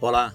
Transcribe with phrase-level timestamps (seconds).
[0.00, 0.34] Olá,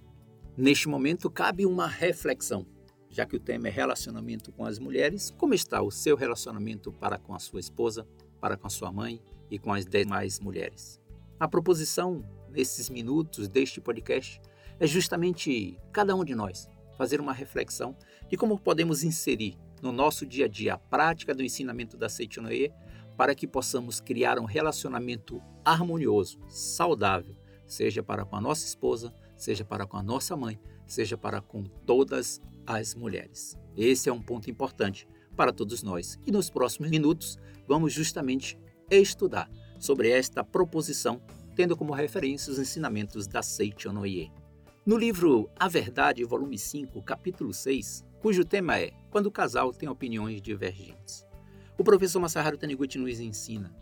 [0.58, 2.66] Neste momento, cabe uma reflexão.
[3.12, 7.18] Já que o tema é relacionamento com as mulheres, como está o seu relacionamento para
[7.18, 8.08] com a sua esposa,
[8.40, 10.98] para com a sua mãe e com as demais mulheres?
[11.38, 14.42] A proposição nesses minutos deste podcast
[14.80, 17.98] é justamente cada um de nós fazer uma reflexão
[18.30, 22.72] de como podemos inserir no nosso dia a dia a prática do ensinamento da Seichonoye
[23.18, 27.36] para que possamos criar um relacionamento harmonioso, saudável,
[27.68, 31.64] seja para com a nossa esposa, seja para com a nossa mãe, seja para com
[31.64, 33.58] todas as mulheres.
[33.76, 36.20] Esse é um ponto importante para todos nós.
[36.26, 37.38] E nos próximos minutos
[37.68, 38.58] vamos justamente
[38.90, 41.22] estudar sobre esta proposição,
[41.56, 44.32] tendo como referência os ensinamentos da Seichonoye.
[44.86, 49.88] No livro A Verdade, volume 5, capítulo 6, cujo tema é Quando o casal tem
[49.88, 51.26] opiniões divergentes.
[51.78, 53.74] O professor Masaharu Taniguchi nos ensina: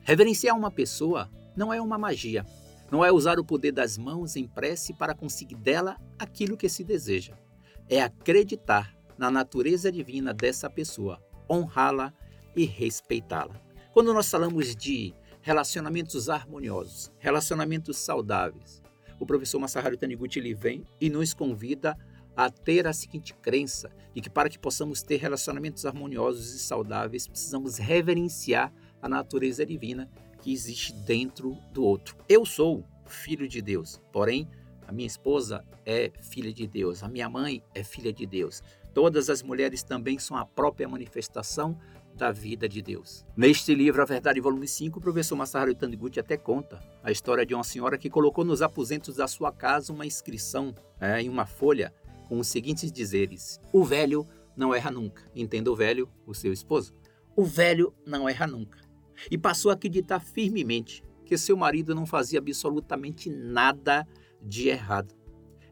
[0.00, 2.44] reverenciar uma pessoa não é uma magia,
[2.90, 6.84] não é usar o poder das mãos em prece para conseguir dela aquilo que se
[6.84, 7.36] deseja.
[7.88, 12.12] É acreditar na natureza divina dessa pessoa, honrá-la
[12.54, 13.60] e respeitá-la.
[13.92, 18.82] Quando nós falamos de relacionamentos harmoniosos, relacionamentos saudáveis,
[19.18, 21.96] o professor Masaharu Taniguchi ele vem e nos convida
[22.36, 27.26] a ter a seguinte crença de que para que possamos ter relacionamentos harmoniosos e saudáveis,
[27.26, 30.08] precisamos reverenciar a natureza divina
[30.40, 32.16] que existe dentro do outro.
[32.28, 34.48] Eu sou filho de Deus, porém
[34.88, 38.62] a minha esposa é filha de Deus, a minha mãe é filha de Deus.
[38.94, 41.78] Todas as mulheres também são a própria manifestação
[42.14, 43.24] da vida de Deus.
[43.36, 47.54] Neste livro, A Verdade, volume 5, o professor Masaharu Taniguchi até conta a história de
[47.54, 51.92] uma senhora que colocou nos aposentos da sua casa uma inscrição é, em uma folha
[52.26, 54.26] com os seguintes dizeres: O velho
[54.56, 55.30] não erra nunca.
[55.36, 56.94] Entenda o velho, o seu esposo.
[57.36, 58.78] O velho não erra nunca.
[59.30, 64.08] E passou a acreditar firmemente que seu marido não fazia absolutamente nada
[64.42, 65.14] de errado.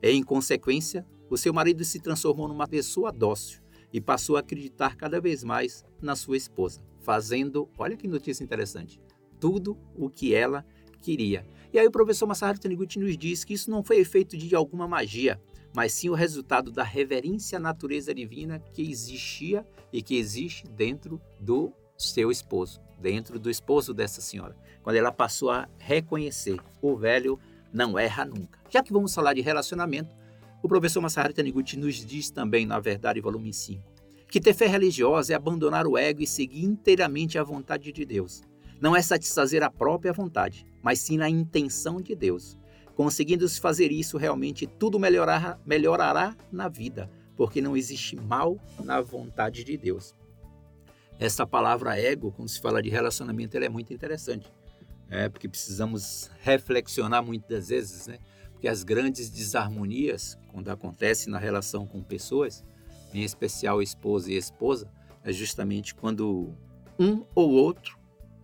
[0.03, 3.61] Em consequência, o seu marido se transformou numa pessoa dócil
[3.93, 9.01] e passou a acreditar cada vez mais na sua esposa, fazendo, olha que notícia interessante,
[9.41, 10.65] tudo o que ela
[11.01, 11.47] queria.
[11.73, 14.89] E aí o professor Masaharu Taniguchi nos diz que isso não foi efeito de alguma
[14.89, 15.41] magia,
[15.75, 21.21] mas sim o resultado da reverência à natureza divina que existia e que existe dentro
[21.41, 24.57] do seu esposo, dentro do esposo dessa senhora.
[24.83, 27.39] Quando ela passou a reconhecer o velho
[27.77, 28.59] não erra nunca.
[28.71, 30.17] Já que vamos falar de relacionamento,
[30.63, 33.83] o professor Masaharu Taniguchi nos diz também, na verdade, volume 5,
[34.31, 38.43] que ter fé religiosa é abandonar o ego e seguir inteiramente a vontade de Deus.
[38.81, 42.59] Não é satisfazer a própria vontade, mas sim a intenção de Deus.
[42.95, 49.63] Conseguindo-se fazer isso, realmente tudo melhorar, melhorará na vida, porque não existe mal na vontade
[49.63, 50.15] de Deus.
[51.19, 54.51] Essa palavra ego, quando se fala de relacionamento, ela é muito interessante.
[55.09, 58.19] É, porque precisamos reflexionar muitas vezes, né?
[58.53, 62.65] Porque as grandes desarmonias, quando acontecem na relação com pessoas,
[63.13, 64.91] em especial esposa e esposa,
[65.23, 66.55] é justamente quando
[66.99, 67.99] um ou outro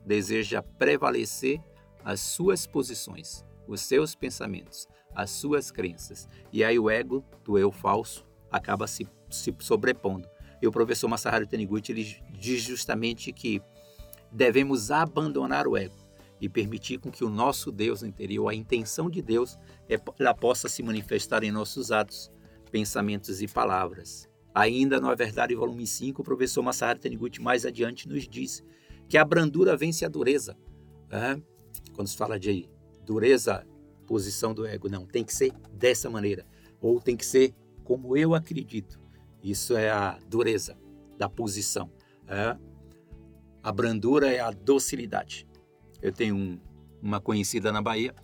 [0.05, 1.61] deseja prevalecer
[2.05, 6.29] as suas posições, os seus pensamentos, as suas crenças.
[6.53, 10.29] E aí o ego do eu falso acaba se, se sobrepondo.
[10.61, 13.61] E o professor Masaharu Taniguchi ele diz justamente que
[14.31, 16.02] devemos abandonar o ego
[16.43, 19.57] e permitir com que o nosso Deus interior, a intenção de Deus,
[19.89, 22.33] é, ela possa se manifestar em nossos atos,
[22.69, 24.29] pensamentos e palavras.
[24.53, 28.65] Ainda no A Verdade, volume 5, o professor Masaharu Taniguchi mais adiante nos diz
[29.09, 30.57] que a brandura vence a dureza.
[31.11, 31.41] É?
[31.95, 32.69] Quando se fala de
[33.07, 33.65] dureza,
[34.05, 36.45] posição do ego, não, tem que ser dessa maneira,
[36.81, 39.01] ou tem que ser como eu acredito.
[39.45, 40.77] Isso é a dureza
[41.17, 41.89] da posição.
[42.27, 42.59] É?
[43.63, 45.47] A brandura é a docilidade.
[46.03, 46.61] Eu tenho um,
[47.01, 48.15] uma conhecida na Bahia,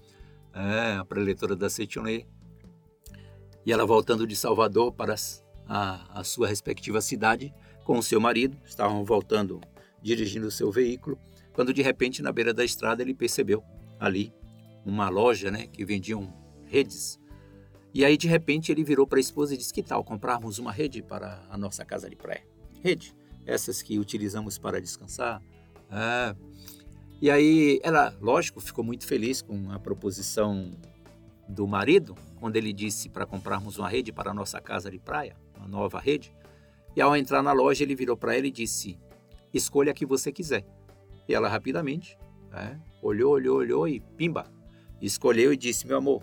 [0.52, 2.26] é, a preletora da Setionê,
[3.64, 5.14] e ela voltando de Salvador para
[5.66, 7.54] a, a sua respectiva cidade
[7.84, 9.60] com o seu marido, estavam voltando,
[10.02, 11.18] dirigindo o seu veículo,
[11.52, 13.62] quando de repente na beira da estrada ele percebeu
[13.98, 14.32] ali
[14.84, 16.32] uma loja né, que vendiam
[16.66, 17.18] redes.
[17.92, 20.70] E aí de repente ele virou para a esposa e disse: Que tal comprarmos uma
[20.70, 22.46] rede para a nossa casa de praia?
[22.82, 23.14] Rede,
[23.46, 25.42] essas que utilizamos para descansar.
[25.90, 26.36] É,
[27.20, 30.70] e aí ela, lógico, ficou muito feliz com a proposição
[31.48, 35.36] do marido, quando ele disse para comprarmos uma rede para a nossa casa de praia,
[35.56, 36.32] uma nova rede.
[36.94, 38.98] E ao entrar na loja, ele virou para ela e disse:
[39.52, 40.64] Escolha a que você quiser.
[41.28, 42.16] E ela rapidamente
[42.50, 44.46] né, olhou, olhou, olhou e pimba,
[45.00, 46.22] escolheu e disse: Meu amor,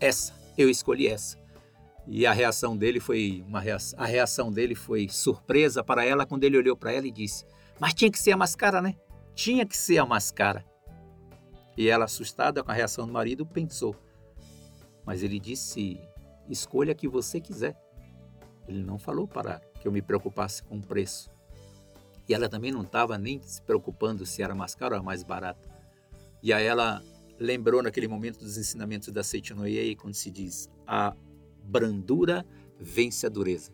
[0.00, 1.42] essa, eu escolhi essa.
[2.06, 6.44] E a reação dele foi uma reação, a reação dele foi surpresa para ela quando
[6.44, 7.44] ele olhou para ela e disse:
[7.80, 8.94] "Mas tinha que ser a mais cara, né?
[9.34, 10.64] Tinha que ser a mais cara".
[11.76, 13.96] E ela, assustada com a reação do marido, pensou:
[15.04, 16.00] "Mas ele disse:
[16.48, 17.76] escolha a que você quiser".
[18.66, 21.30] Ele não falou para que eu me preocupasse com o preço.
[22.28, 25.68] E ela também não estava nem se preocupando se era mais caro ou mais barato.
[26.42, 27.02] E aí ela
[27.38, 31.14] lembrou naquele momento dos ensinamentos da Seichonoye, quando se diz: a
[31.62, 32.46] brandura
[32.78, 33.72] vence a dureza.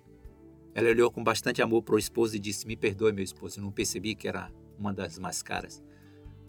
[0.74, 3.64] Ela olhou com bastante amor para o esposo e disse: Me perdoe, meu esposo, eu
[3.64, 4.50] não percebi que era
[4.80, 5.84] uma das mais caras.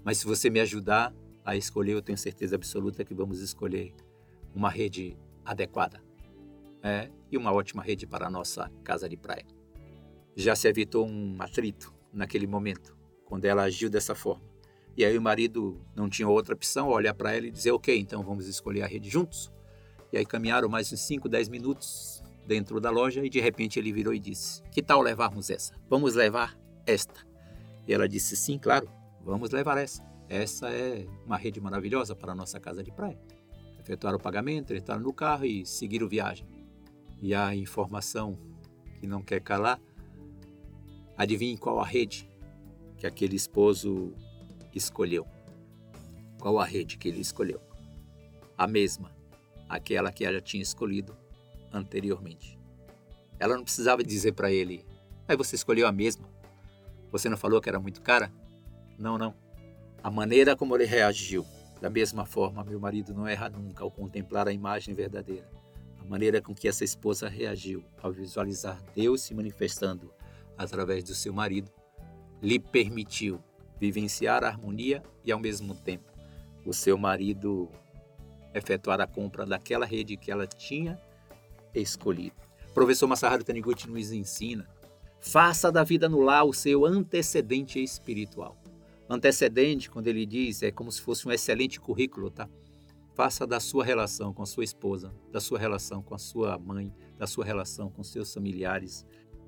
[0.04, 1.14] Mas se você me ajudar
[1.44, 3.94] a escolher, eu tenho certeza absoluta que vamos escolher
[4.56, 6.02] uma rede adequada
[6.82, 9.46] é, e uma ótima rede para a nossa casa de praia.
[10.36, 12.96] Já se evitou um atrito naquele momento,
[13.26, 14.50] quando ela agiu dessa forma.
[14.96, 18.24] E aí o marido não tinha outra opção, olhar para ela e dizer: Ok, então
[18.24, 19.52] vamos escolher a rede juntos.
[20.12, 23.92] E aí caminharam mais uns 5, 10 minutos dentro da loja e de repente ele
[23.92, 25.74] virou e disse: Que tal levarmos essa?
[25.90, 27.31] Vamos levar esta.
[27.88, 28.90] E ela disse: Sim, claro,
[29.24, 30.04] vamos levar essa.
[30.30, 33.20] Essa é uma rede maravilhosa para a nossa casa de praia.
[33.80, 36.48] Efetuaram o pagamento, entraram no carro e seguiram viagem.
[37.22, 38.38] E a informação
[39.00, 39.80] que não quer calar,
[41.18, 42.30] adivinhe qual a rede
[42.98, 44.14] que aquele esposo
[44.74, 45.26] escolheu.
[46.40, 47.60] Qual a rede que ele escolheu?
[48.58, 49.12] A mesma
[49.72, 51.18] aquela que ela tinha escolhido
[51.72, 52.60] anteriormente.
[53.40, 54.86] Ela não precisava dizer para ele:
[55.28, 56.30] Mas você escolheu a mesma?
[57.12, 58.32] Você não falou que era muito cara?
[58.98, 59.36] Não, não.
[60.04, 61.46] A maneira como ele reagiu,
[61.82, 65.50] da mesma forma, meu marido não erra nunca ao contemplar a imagem verdadeira.
[66.00, 70.12] A maneira com que essa esposa reagiu ao visualizar Deus se manifestando
[70.58, 71.72] através do seu marido
[72.42, 73.40] lhe permitiu
[73.80, 76.12] vivenciar a harmonia e, ao mesmo tempo,
[76.66, 77.70] o seu marido
[78.54, 81.00] efetuar a compra daquela rede que ela tinha
[81.74, 82.36] escolhido.
[82.70, 84.68] O professor Masaharu Taniguchi nos ensina:
[85.22, 88.58] faça da vida no lar o seu antecedente espiritual.
[89.08, 92.50] Antecedente, quando ele diz, é como se fosse um excelente currículo, tá?
[93.14, 96.94] Faça da sua relação com a sua esposa, da sua relação com a sua mãe,
[97.18, 99.06] da sua relação com seus familiares,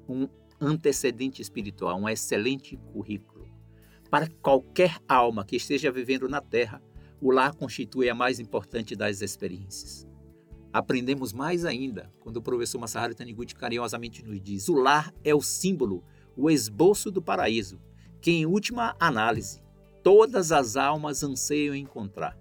[0.07, 0.27] um
[0.61, 3.47] antecedente espiritual, um excelente currículo.
[4.11, 6.83] Para qualquer alma que esteja vivendo na terra,
[7.19, 10.05] o lar constitui a mais importante das experiências.
[10.73, 15.41] Aprendemos mais ainda quando o professor Masaharu Taniguchi carinhosamente nos diz: o lar é o
[15.41, 16.03] símbolo,
[16.35, 17.79] o esboço do paraíso,
[18.19, 19.61] que em última análise
[20.01, 22.35] todas as almas anseiam encontrar.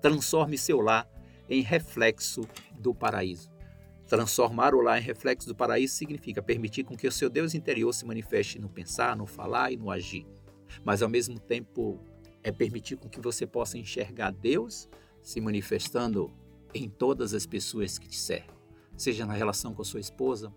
[0.00, 1.10] Transforme seu lar
[1.48, 2.42] em reflexo
[2.78, 3.50] do paraíso.
[4.06, 7.92] Transformar o lar em reflexo do paraíso significa permitir com que o seu Deus interior
[7.92, 10.24] se manifeste no pensar, no falar e no agir,
[10.84, 11.98] mas ao mesmo tempo
[12.44, 14.88] é permitir com que você possa enxergar Deus
[15.20, 16.32] se manifestando
[16.74, 18.54] em todas as pessoas que te cercam,
[18.96, 20.52] seja na relação com a sua esposa,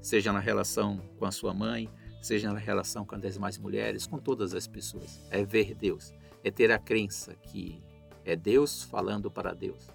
[0.00, 1.90] seja na relação com a sua mãe,
[2.22, 5.20] seja na relação com as demais mulheres, com todas as pessoas.
[5.30, 6.12] É ver Deus,
[6.44, 7.82] é ter a crença que
[8.24, 9.88] é Deus falando para Deus,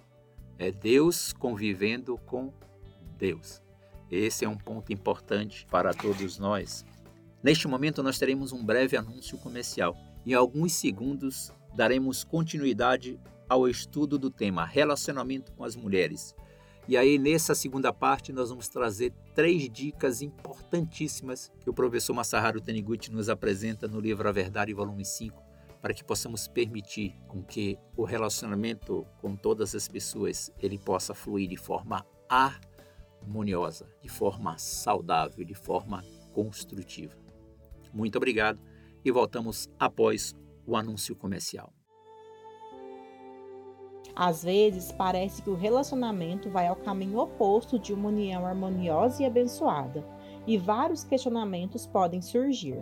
[0.58, 2.52] é Deus convivendo com
[3.18, 3.62] Deus.
[4.10, 6.84] Esse é um ponto importante para todos nós.
[7.42, 9.96] Neste momento, nós teremos um breve anúncio comercial.
[10.24, 13.18] Em alguns segundos, daremos continuidade
[13.48, 16.34] ao estudo do tema relacionamento com as mulheres.
[16.88, 22.60] E aí, nessa segunda parte, nós vamos trazer três dicas importantíssimas que o professor Masaharu
[22.60, 25.40] Taniguchi nos apresenta no livro A Verdade, volume 5,
[25.80, 31.48] para que possamos permitir com que o relacionamento com todas as pessoas ele possa fluir
[31.48, 37.16] de forma harmoniosa, de forma saudável, de forma construtiva.
[37.92, 38.60] Muito obrigado
[39.04, 40.34] e voltamos após
[40.66, 41.72] o anúncio comercial.
[44.14, 49.26] Às vezes, parece que o relacionamento vai ao caminho oposto de uma união harmoniosa e
[49.26, 50.04] abençoada,
[50.46, 52.78] e vários questionamentos podem surgir.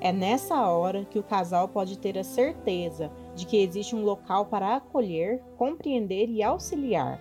[0.00, 4.46] É nessa hora que o casal pode ter a certeza de que existe um local
[4.46, 7.20] para acolher, compreender e auxiliar.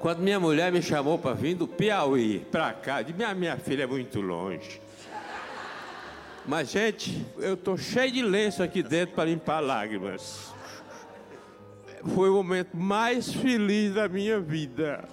[0.00, 3.84] Quando minha mulher me chamou para vir do Piauí para cá, de minha, minha filha
[3.84, 4.80] é muito longe.
[6.46, 10.53] Mas, gente, eu tô cheio de lenço aqui dentro para limpar lágrimas.
[12.08, 15.04] Foi o momento mais feliz da minha vida.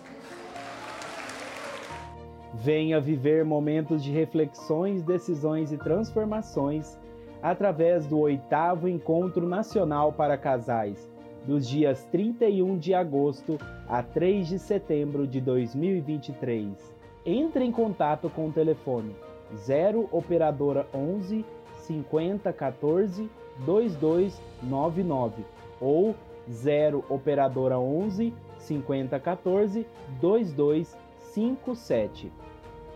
[2.53, 6.97] Venha viver momentos de reflexões, decisões e transformações
[7.41, 11.09] através do oitavo Encontro Nacional para Casais,
[11.45, 13.57] dos dias 31 de agosto
[13.87, 19.15] a 3 de setembro de 2023 entre em contato com o telefone
[19.55, 21.45] 0 operadora 11
[21.81, 23.29] 50 14
[23.65, 25.43] 2299
[25.79, 26.15] ou
[26.49, 29.85] 0 operadora 11 50 14
[30.19, 32.31] 2257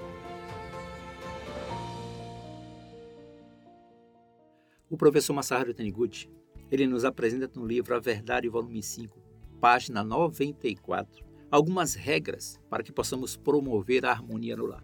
[4.88, 6.28] O professor Masaharu Taniguchi,
[6.68, 9.20] ele nos apresenta no livro A Verdade, volume 5,
[9.60, 14.82] página 94, algumas regras para que possamos promover a harmonia no lar.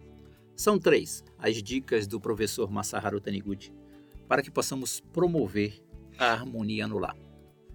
[0.55, 3.73] São três as dicas do professor Masaharu Taniguchi
[4.29, 5.83] para que possamos promover
[6.19, 7.17] a harmonia no lar.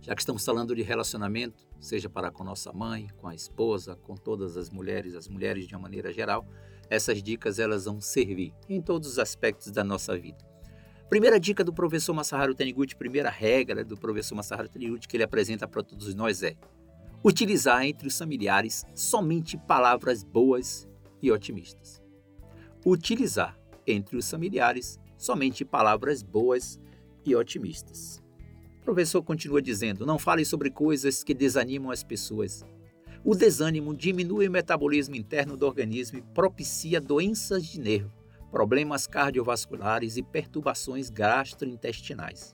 [0.01, 4.15] Já que estamos falando de relacionamento, seja para com nossa mãe, com a esposa, com
[4.15, 6.43] todas as mulheres, as mulheres de uma maneira geral,
[6.89, 10.39] essas dicas elas vão servir em todos os aspectos da nossa vida.
[11.07, 15.67] Primeira dica do professor Masaharu Taniguchi, primeira regra do professor Masaharu Taniguchi que ele apresenta
[15.67, 16.55] para todos nós é
[17.23, 20.89] utilizar entre os familiares somente palavras boas
[21.21, 22.01] e otimistas.
[22.83, 26.79] Utilizar entre os familiares somente palavras boas
[27.23, 28.20] e otimistas.
[28.81, 32.65] O professor continua dizendo: não fale sobre coisas que desanimam as pessoas.
[33.23, 38.21] O desânimo diminui o metabolismo interno do organismo e propicia doenças de nervo
[38.51, 42.53] problemas cardiovasculares e perturbações gastrointestinais.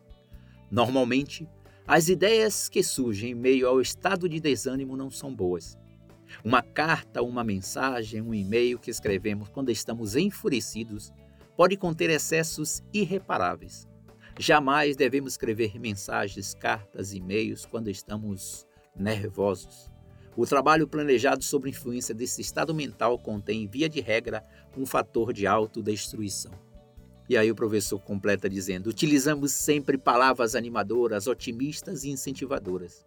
[0.70, 1.50] Normalmente,
[1.88, 5.78] as ideias que surgem em meio ao estado de desânimo não são boas.
[6.44, 11.12] Uma carta, uma mensagem, um e-mail que escrevemos quando estamos enfurecidos
[11.56, 13.87] pode conter excessos irreparáveis.
[14.40, 19.92] Jamais devemos escrever mensagens, cartas, e-mails quando estamos nervosos.
[20.36, 24.44] O trabalho planejado sob influência desse estado mental contém, via de regra,
[24.78, 26.52] um fator de autodestruição.
[27.28, 33.04] E aí o professor completa dizendo: utilizamos sempre palavras animadoras, otimistas e incentivadoras.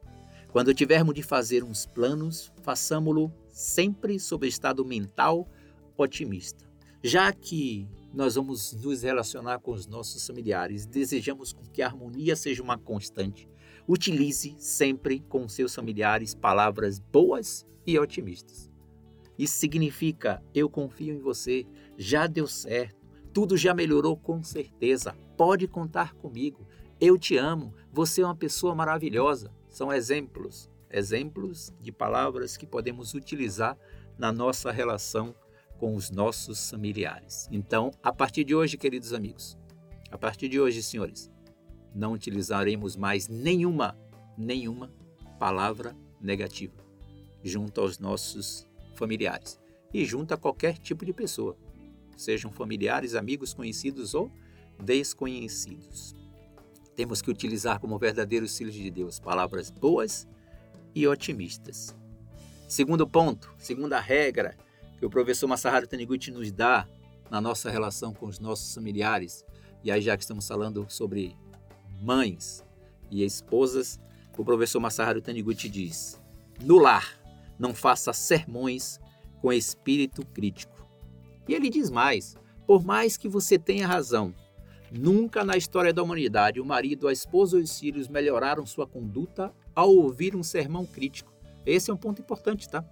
[0.49, 5.49] Quando tivermos de fazer uns planos, façamo-lo sempre sob estado mental
[5.97, 6.69] otimista.
[7.05, 12.63] Já que nós vamos nos relacionar com os nossos familiares, desejamos que a harmonia seja
[12.63, 13.49] uma constante,
[13.93, 18.71] Utilize sempre com seus familiares palavras boas e otimistas.
[19.37, 21.67] Isso significa: eu confio em você,
[21.99, 26.65] já deu certo, tudo já melhorou com certeza, pode contar comigo,
[27.01, 29.51] eu te amo, você é uma pessoa maravilhosa.
[29.69, 33.77] São exemplos, exemplos de palavras que podemos utilizar
[34.17, 35.35] na nossa relação
[35.81, 37.49] com os nossos familiares.
[37.51, 39.57] Então, a partir de hoje, queridos amigos,
[40.11, 41.31] a partir de hoje, senhores,
[41.95, 43.99] não utilizaremos mais nenhuma,
[44.37, 44.93] nenhuma
[45.39, 46.85] palavra negativa
[47.43, 49.59] junto aos nossos familiares
[49.95, 51.57] e junto a qualquer tipo de pessoa,
[52.15, 54.31] sejam familiares, amigos, conhecidos ou
[54.79, 56.15] desconhecidos.
[56.95, 60.29] Temos que utilizar como verdadeiros filhos de Deus palavras boas
[60.95, 61.97] e otimistas.
[62.69, 64.55] Segundo ponto, segunda regra
[65.01, 66.87] que o professor Masaharu Taniguchi nos dá
[67.31, 69.45] na nossa relação com os nossos familiares,
[69.83, 71.35] e aí já que estamos falando sobre
[72.03, 72.63] mães
[73.11, 73.99] e esposas,
[74.41, 76.19] o professor Masaharu Taniguchi diz:
[76.63, 77.21] No lar,
[77.59, 78.99] não faça sermões
[79.43, 80.87] com espírito crítico.
[81.47, 84.35] E ele diz mais: por mais que você tenha razão,
[84.91, 89.53] nunca na história da humanidade o marido, a esposa ou os filhos melhoraram sua conduta
[89.75, 91.31] ao ouvir um sermão crítico.
[91.67, 92.83] Esse é um ponto importante, tá?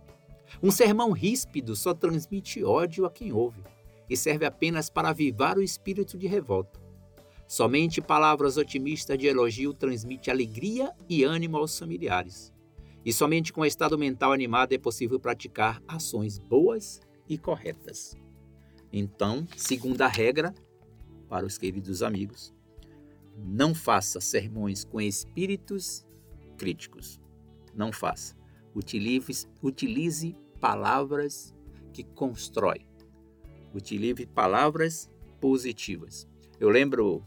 [0.62, 3.62] Um sermão ríspido só transmite ódio a quem ouve
[4.08, 6.80] e serve apenas para avivar o espírito de revolta.
[7.46, 12.52] Somente palavras otimistas de elogio transmite alegria e ânimo aos familiares.
[13.04, 18.14] E somente com o estado mental animado é possível praticar ações boas e corretas.
[18.92, 20.54] Então, segunda regra
[21.28, 22.54] para os queridos amigos,
[23.36, 26.06] não faça sermões com espíritos
[26.56, 27.20] críticos.
[27.74, 28.37] Não faça.
[28.74, 31.54] Utilize, utilize palavras
[31.92, 32.86] que constroem.
[33.74, 35.10] Utilize palavras
[35.40, 36.28] positivas.
[36.58, 37.24] Eu lembro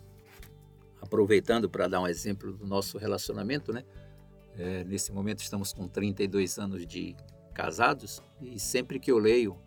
[1.02, 3.84] aproveitando para dar um exemplo do nosso relacionamento, né?
[4.58, 7.16] É, nesse momento estamos com 32 anos de
[7.54, 9.58] casados e sempre que eu leio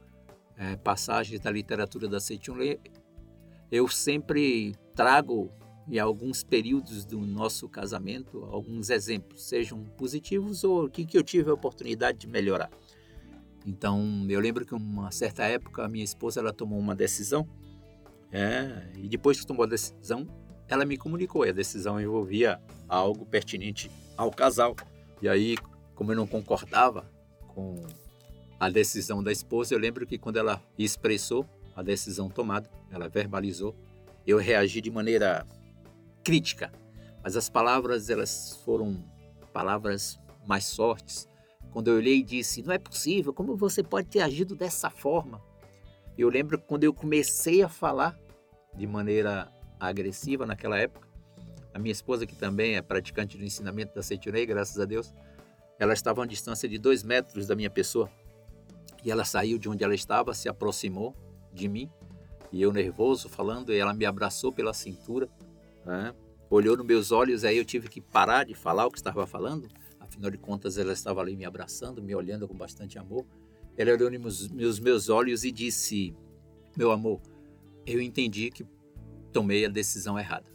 [0.57, 2.81] é, passagens da literatura da Setunle,
[3.71, 5.51] eu sempre trago
[5.89, 11.23] em alguns períodos do nosso casamento alguns exemplos, sejam positivos ou o que, que eu
[11.23, 12.71] tive a oportunidade de melhorar.
[13.67, 17.49] Então, eu lembro que uma certa época a minha esposa ela tomou uma decisão
[18.37, 20.27] É, e depois que tomou a decisão,
[20.67, 21.47] ela me comunicou.
[21.47, 24.75] E a decisão envolvia algo pertinente ao casal.
[25.23, 25.57] E aí,
[25.95, 27.09] como eu não concordava
[27.55, 27.77] com
[28.59, 33.73] a decisão da esposa, eu lembro que quando ela expressou a decisão tomada, ela verbalizou,
[34.27, 35.47] eu reagi de maneira
[36.25, 36.73] crítica,
[37.23, 39.05] mas as palavras elas foram
[39.53, 41.29] palavras mais fortes.
[41.71, 45.41] Quando eu olhei e disse: "Não é possível, como você pode ter agido dessa forma?"
[46.17, 48.19] Eu lembro que quando eu comecei a falar
[48.75, 51.09] de maneira agressiva naquela época,
[51.73, 55.13] a minha esposa, que também é praticante do ensinamento da Seitunei, graças a Deus,
[55.77, 58.09] ela estava a uma distância de dois metros da minha pessoa.
[59.05, 61.15] E ela saiu de onde ela estava, se aproximou
[61.53, 61.91] de mim,
[62.53, 65.29] e eu nervoso falando, e ela me abraçou pela cintura,
[65.85, 66.15] né?
[66.51, 69.69] olhou nos meus olhos, aí eu tive que parar de falar o que estava falando,
[69.99, 73.27] afinal de contas ela estava ali me abraçando, me olhando com bastante amor.
[73.77, 76.15] Ela olhou nos meus, meus olhos e disse:
[76.77, 77.21] Meu amor,
[77.85, 78.65] eu entendi que
[79.33, 80.47] tomei a decisão errada.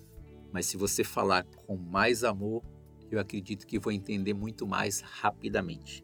[0.51, 2.63] Mas se você falar com mais amor,
[3.11, 6.03] eu acredito que vou entender muito mais rapidamente.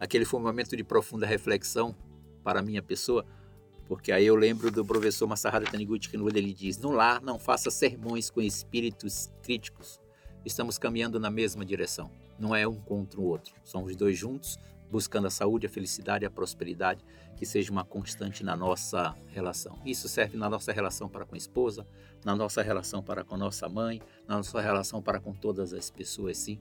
[0.00, 1.96] Aquele foi um momento de profunda reflexão
[2.42, 3.24] para minha pessoa,
[3.86, 7.70] porque aí eu lembro do professor Masaharu Taniguchi que ele diz: "No lar não faça
[7.70, 10.00] sermões com espíritos críticos.
[10.44, 12.10] Estamos caminhando na mesma direção.
[12.38, 13.54] Não é um contra o outro.
[13.64, 14.58] São os dois juntos,
[14.90, 17.04] buscando a saúde, a felicidade a prosperidade,
[17.36, 19.78] que seja uma constante na nossa relação.
[19.84, 21.86] Isso serve na nossa relação para com a esposa,
[22.24, 26.38] na nossa relação para com nossa mãe, na nossa relação para com todas as pessoas,
[26.38, 26.60] sim.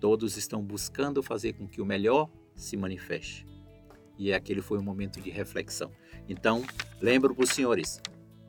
[0.00, 3.46] Todos estão buscando fazer com que o melhor se manifeste.
[4.18, 5.90] E aquele foi um momento de reflexão.
[6.28, 6.62] Então,
[7.00, 8.00] lembro para os senhores: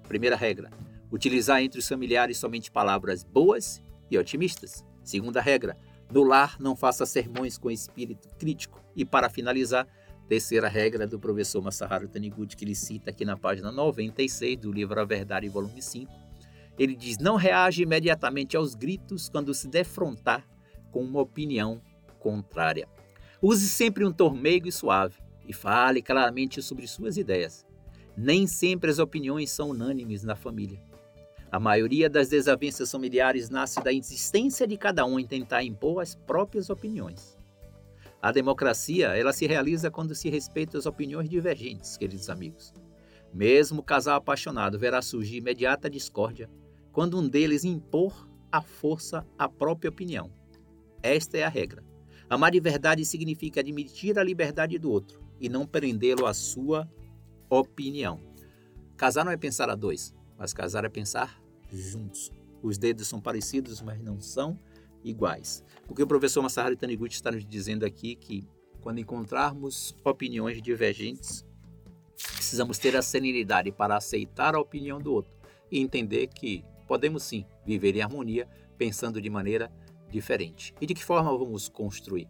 [0.08, 0.70] primeira regra,
[1.12, 4.84] utilizar entre os familiares somente palavras boas e otimistas.
[5.04, 5.78] Segunda regra,
[6.12, 8.84] no lar, não faça sermões com espírito crítico.
[8.96, 9.88] E para finalizar,
[10.28, 15.00] terceira regra do professor Masaharu Taniguchi, que ele cita aqui na página 96 do livro
[15.00, 16.12] A Verdade, volume 5.
[16.78, 20.48] Ele diz: Não reage imediatamente aos gritos quando se defrontar
[20.92, 21.82] com uma opinião
[22.20, 22.88] contrária.
[23.42, 27.66] Use sempre um tom meigo e suave e fale claramente sobre suas ideias.
[28.18, 30.82] Nem sempre as opiniões são unânimes na família.
[31.52, 36.16] A maioria das desavenças familiares nasce da insistência de cada um em tentar impor as
[36.16, 37.38] próprias opiniões.
[38.22, 42.74] A democracia, ela se realiza quando se respeita as opiniões divergentes, queridos amigos.
[43.34, 46.50] Mesmo o casal apaixonado verá surgir imediata discórdia
[46.92, 50.32] quando um deles impor à força a própria opinião.
[51.04, 51.84] Esta é a regra.
[52.30, 56.90] Amar de verdade significa admitir a liberdade do outro e não prendê-lo à sua
[57.50, 58.20] opinião.
[58.98, 62.32] Casar não é pensar a dois, mas casar é pensar juntos.
[62.62, 64.60] Os dedos são parecidos, mas não são
[65.04, 65.64] iguais.
[65.88, 68.48] O que o professor Masaharu Taniguchi está nos dizendo aqui que
[68.82, 71.46] quando encontrarmos opiniões divergentes,
[72.36, 75.34] precisamos ter a serenidade para aceitar a opinião do outro
[75.72, 79.72] e entender que podemos sim viver em harmonia pensando de maneira
[80.10, 80.74] diferente.
[80.80, 82.28] E de que forma vamos construir?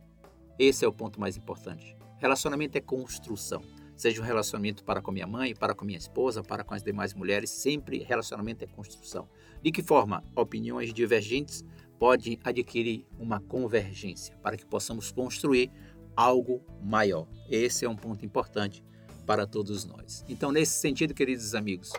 [0.57, 1.94] Esse é o ponto mais importante.
[2.17, 3.61] Relacionamento é construção
[3.95, 7.13] seja um relacionamento para com minha mãe, para com minha esposa, para com as demais
[7.13, 9.27] mulheres, sempre relacionamento é construção.
[9.61, 11.63] De que forma opiniões divergentes
[11.97, 15.71] podem adquirir uma convergência para que possamos construir
[16.15, 17.27] algo maior?
[17.49, 18.83] Esse é um ponto importante
[19.25, 20.23] para todos nós.
[20.27, 21.93] Então, nesse sentido, queridos amigos,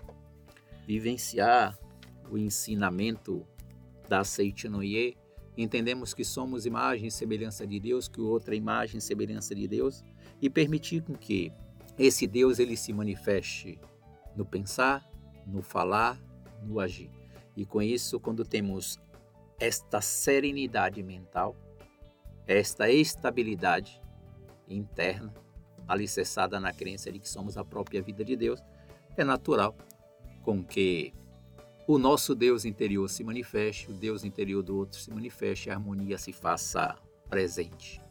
[0.87, 1.79] vivenciar
[2.31, 3.44] o ensinamento
[4.09, 5.16] da Seitinoye,
[5.56, 9.54] entendemos que somos imagem e semelhança de Deus, que o outro é imagem e semelhança
[9.54, 10.04] de Deus,
[10.40, 11.52] e permitir com que
[11.98, 13.78] esse Deus ele se manifeste
[14.36, 15.08] no pensar,
[15.46, 16.20] no falar,
[16.62, 17.10] no agir.
[17.56, 18.98] E com isso, quando temos
[19.58, 21.56] esta serenidade mental,
[22.46, 24.00] esta estabilidade
[24.68, 25.32] interna,
[25.88, 28.62] alicerçada na crença de que somos a própria vida de Deus,
[29.16, 29.74] é natural
[30.42, 31.14] com que
[31.87, 36.18] o nosso Deus interior se manifeste, o Deus interior do outro se manifeste, a harmonia
[36.18, 36.96] se faça
[37.31, 38.03] presente.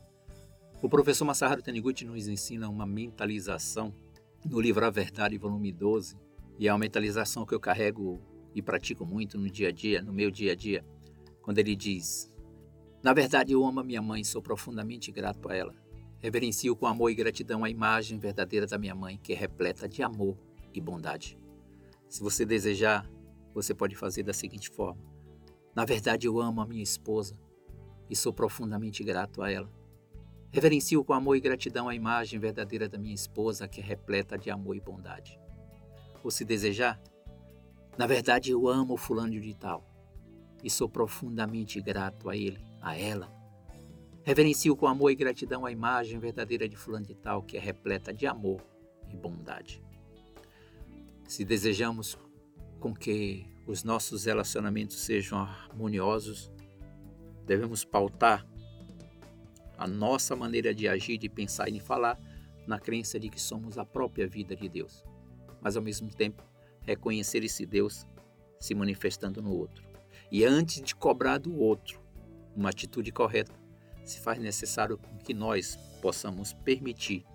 [0.81, 3.93] O professor Masaharu Taniguchi nos ensina uma mentalização
[4.45, 6.15] no livro A Verdade, volume 12,
[6.57, 8.21] e é uma mentalização que eu carrego
[8.53, 10.85] e pratico muito no dia a dia, no meu dia a dia,
[11.41, 12.31] quando ele diz:
[13.03, 15.75] Na verdade, eu amo a minha mãe, sou profundamente grato a ela.
[16.19, 20.01] Reverencio com amor e gratidão a imagem verdadeira da minha mãe, que é repleta de
[20.01, 20.37] amor
[20.73, 21.37] e bondade.
[22.07, 23.09] Se você desejar,
[23.55, 25.01] você pode fazer da seguinte forma:
[25.73, 27.39] Na verdade, eu amo a minha esposa
[28.09, 29.71] e sou profundamente grato a ela.
[30.51, 34.49] Reverencio com amor e gratidão a imagem verdadeira da minha esposa, que é repleta de
[34.49, 35.39] amor e bondade.
[36.23, 37.01] Ou se desejar,
[37.97, 39.83] na verdade eu amo fulano de tal
[40.63, 43.33] e sou profundamente grato a ele, a ela.
[44.23, 48.11] Reverencio com amor e gratidão a imagem verdadeira de fulano de tal, que é repleta
[48.11, 48.61] de amor
[49.09, 49.83] e bondade.
[51.27, 52.17] Se desejamos
[52.85, 56.51] com que os nossos relacionamentos sejam harmoniosos,
[57.43, 58.45] devemos pautar
[59.75, 62.15] a nossa maneira de agir, de pensar e de falar
[62.67, 65.03] na crença de que somos a própria vida de Deus,
[65.63, 66.43] mas ao mesmo tempo
[66.81, 68.05] reconhecer esse Deus
[68.59, 69.83] se manifestando no outro.
[70.31, 71.99] E antes de cobrar do outro
[72.55, 73.55] uma atitude correta,
[74.03, 77.25] se faz necessário que nós possamos permitir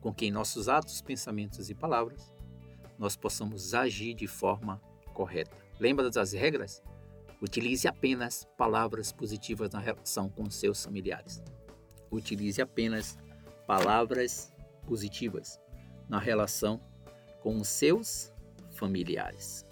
[0.00, 2.32] com que em nossos atos, pensamentos e palavras
[2.96, 4.80] nós possamos agir de forma
[5.20, 5.54] correta.
[5.78, 6.82] Lembra das regras?
[7.42, 11.42] Utilize apenas palavras positivas na relação com seus familiares.
[12.10, 13.18] Utilize apenas
[13.66, 14.50] palavras
[14.86, 15.60] positivas
[16.08, 16.80] na relação
[17.42, 18.32] com os seus
[18.70, 19.62] familiares.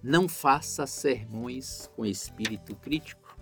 [0.00, 3.36] Não faça sermões com espírito crítico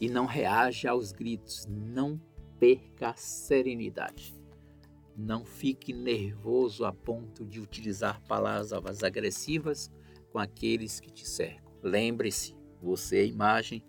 [0.00, 1.64] e não reaja aos gritos.
[1.68, 2.20] Não
[2.58, 4.34] perca a serenidade.
[5.16, 9.90] Não fique nervoso a ponto de utilizar palavras agressivas
[10.32, 11.72] com aqueles que te cercam.
[11.82, 13.82] Lembre-se, você é imagem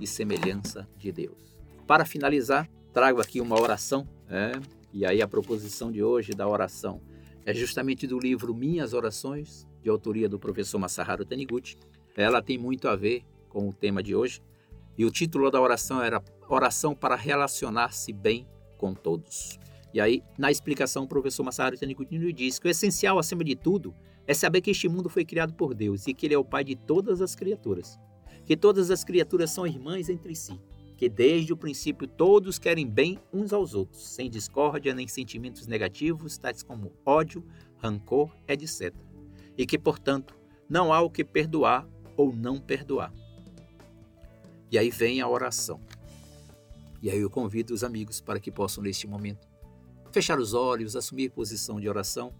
[0.00, 1.56] e semelhança de Deus.
[1.86, 4.52] Para finalizar, trago aqui uma oração, é,
[4.92, 7.00] e aí a proposição de hoje da oração
[7.44, 11.78] é justamente do livro Minhas Orações, de autoria do professor Masaharu Taniguchi.
[12.16, 14.42] Ela tem muito a ver com o tema de hoje,
[14.96, 19.58] e o título da oração era Oração para relacionar-se bem com todos.
[19.92, 23.94] E aí, na explicação, o professor Masaharu Taniguchi diz que o essencial, acima de tudo,
[24.28, 26.62] é saber que este mundo foi criado por Deus e que Ele é o Pai
[26.62, 27.98] de todas as criaturas.
[28.44, 30.60] Que todas as criaturas são irmãs entre si.
[30.98, 36.36] Que desde o princípio todos querem bem uns aos outros, sem discórdia nem sentimentos negativos,
[36.36, 37.42] tais como ódio,
[37.78, 38.94] rancor, etc.
[39.56, 40.36] E que, portanto,
[40.68, 43.14] não há o que perdoar ou não perdoar.
[44.70, 45.80] E aí vem a oração.
[47.00, 49.48] E aí eu convido os amigos para que possam, neste momento,
[50.12, 52.34] fechar os olhos, assumir posição de oração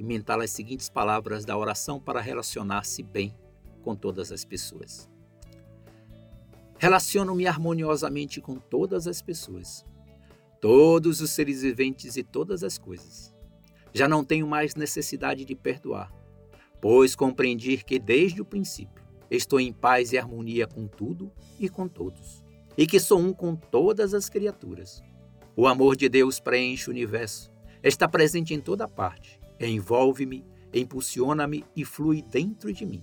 [0.00, 3.36] e mentar as seguintes palavras da oração para relacionar-se bem
[3.82, 5.06] com todas as pessoas.
[6.78, 9.84] Relaciono-me harmoniosamente com todas as pessoas,
[10.58, 13.34] todos os seres viventes e todas as coisas.
[13.92, 16.10] Já não tenho mais necessidade de perdoar,
[16.80, 21.86] pois compreendi que desde o princípio estou em paz e harmonia com tudo e com
[21.86, 22.42] todos,
[22.74, 25.02] e que sou um com todas as criaturas.
[25.54, 31.84] O amor de Deus preenche o universo, está presente em toda parte envolve-me, impulsiona-me e
[31.84, 33.02] flui dentro de mim,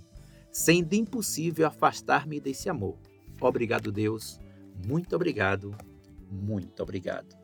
[0.52, 2.98] sendo impossível afastar-me desse amor.
[3.40, 4.40] Obrigado, Deus.
[4.88, 5.76] Muito obrigado.
[6.30, 7.38] Muito obrigado.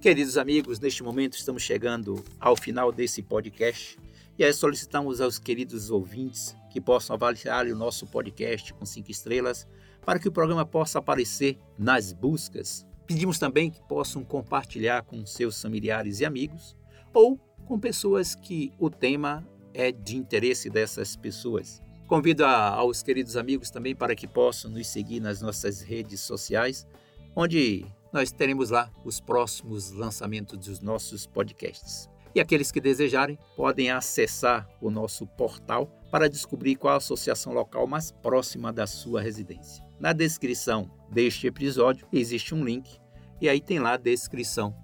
[0.00, 3.98] Queridos amigos, neste momento estamos chegando ao final desse podcast
[4.38, 9.66] e aí solicitamos aos queridos ouvintes que possam avaliar o nosso podcast com cinco estrelas
[10.04, 12.86] para que o programa possa aparecer nas buscas.
[13.06, 16.76] Pedimos também que possam compartilhar com seus familiares e amigos
[17.12, 21.82] ou com pessoas que o tema é de interesse dessas pessoas.
[22.06, 26.86] Convido a, aos queridos amigos também para que possam nos seguir nas nossas redes sociais,
[27.34, 32.08] onde nós teremos lá os próximos lançamentos dos nossos podcasts.
[32.34, 37.86] E aqueles que desejarem podem acessar o nosso portal para descobrir qual a associação local
[37.86, 39.84] mais próxima da sua residência.
[39.98, 43.00] Na descrição deste episódio existe um link
[43.40, 44.74] e aí tem lá a descrição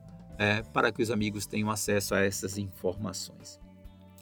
[0.40, 3.60] é, para que os amigos tenham acesso a essas informações.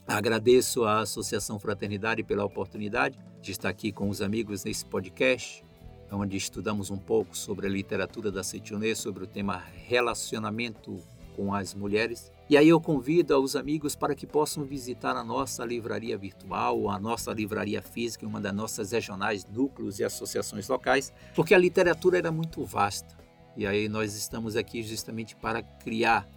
[0.04, 5.64] Agradeço à Associação Fraternidade pela oportunidade de estar aqui com os amigos nesse podcast,
[6.10, 10.98] onde estudamos um pouco sobre a literatura da Setionê, sobre o tema relacionamento
[11.36, 12.32] com as mulheres.
[12.50, 16.98] E aí eu convido aos amigos para que possam visitar a nossa livraria virtual, a
[16.98, 22.32] nossa livraria física, uma das nossas regionais, núcleos e associações locais, porque a literatura era
[22.32, 23.17] muito vasta.
[23.58, 26.28] E aí nós estamos aqui justamente para criar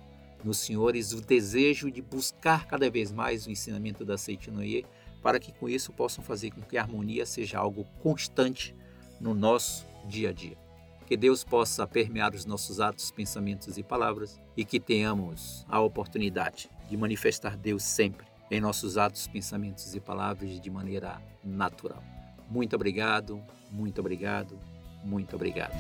[0.44, 4.88] nos senhores o desejo de buscar cada vez mais o ensinamento da Seitinoye,
[5.22, 8.76] para que com isso possam fazer com que a harmonia seja algo constante
[9.20, 10.58] no nosso dia a dia.
[11.06, 16.72] Que Deus possa permear os nossos atos, pensamentos e palavras e que tenhamos a oportunidade
[16.90, 22.04] de manifestar Deus sempre em nossos atos, pensamentos e palavras de maneira natural.
[22.50, 23.40] Muito obrigado,
[23.72, 24.58] muito obrigado,
[25.06, 25.76] muito obrigado.